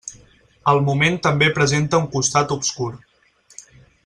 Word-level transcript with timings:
El 0.71 0.79
moment 0.87 1.19
també 1.27 1.51
presenta 1.59 2.01
un 2.05 2.09
costat 2.17 2.57
obscur. 2.59 2.91